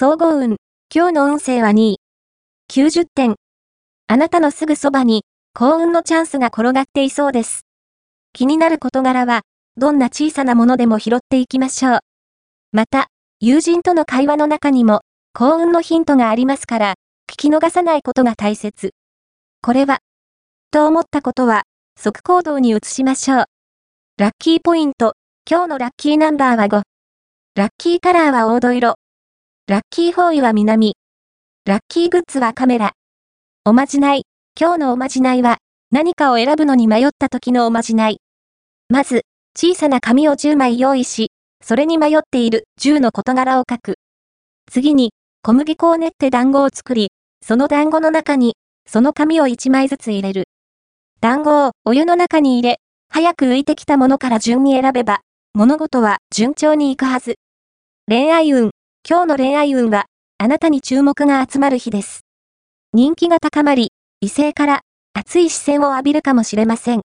[0.00, 0.58] 総合運。
[0.94, 2.00] 今日の運勢は2位。
[2.70, 3.34] 90点。
[4.06, 5.24] あなたのすぐそばに、
[5.54, 7.62] 幸運のチャンスが転がっていそうです。
[8.32, 9.40] 気になる事柄は、
[9.76, 11.98] どんな小さなものでも拾っていきましょう。
[12.70, 13.08] また、
[13.40, 15.00] 友人との会話の中にも、
[15.34, 16.94] 幸運のヒントがありますから、
[17.28, 18.90] 聞き逃さないことが大切。
[19.62, 19.98] これは、
[20.70, 21.64] と思ったことは、
[21.98, 23.44] 即行動に移しましょう。
[24.16, 25.14] ラッキーポイント。
[25.50, 26.82] 今日のラッキーナンバーは5。
[27.56, 28.94] ラッキーカラーは黄土色。
[29.68, 30.94] ラッキーフォーイは南。
[31.66, 32.92] ラッキーグッズはカメラ。
[33.66, 34.22] おまじない。
[34.58, 35.58] 今日のおまじないは、
[35.90, 38.22] 何かを選ぶのに迷った時のおまじない。
[38.88, 43.96] まず、小さな紙を10枚用意し、それに迷っている10の事柄を書く。
[44.70, 47.10] 次に、小麦粉を練って団子を作り、
[47.44, 48.54] その団子の中に、
[48.86, 50.44] その紙を1枚ずつ入れる。
[51.20, 52.78] 団子をお湯の中に入れ、
[53.10, 55.20] 早く浮いてきたものから順に選べば、
[55.52, 57.34] 物事は順調にいくはず。
[58.08, 58.70] 恋愛運。
[59.08, 60.04] 今日の恋愛運は、
[60.36, 62.26] あなたに注目が集まる日です。
[62.92, 64.82] 人気が高まり、異性から
[65.14, 67.00] 熱い視線を浴びるかもしれません。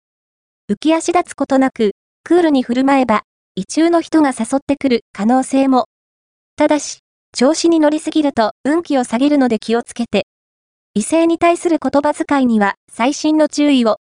[0.69, 1.93] 浮き足立つことなく、
[2.25, 3.23] クールに振る舞えば、
[3.55, 5.87] 異中の人が誘ってくる可能性も。
[6.57, 6.99] ただし、
[7.37, 10.27] 調子に乗りすぎると運気を下げるので気をつけて。
[10.95, 13.99] 異性に対する言葉遣いには細心の注意を。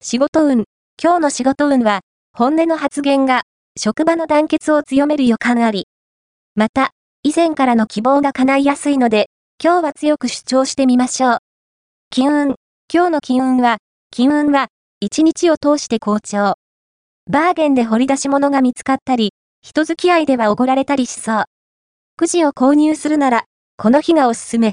[0.00, 0.64] 仕事運。
[1.02, 3.42] 今日の仕事運は、本音の発言が、
[3.76, 5.88] 職場の団結を強める予感あり。
[6.54, 6.92] また、
[7.26, 11.38] 以前からの希望が叶いやすいので、今日は強く主張してみましょう。
[12.10, 12.54] 金運。
[12.92, 13.78] 今日の金運は、
[14.10, 14.68] 金運は、
[15.00, 16.56] 一日を通して好調。
[17.30, 21.44] バーゲンで掘り出し物が見つかったり、人付き合いではおごられたりしそう。
[22.18, 23.44] くじを購入するなら、
[23.78, 24.72] この日がおすすめ。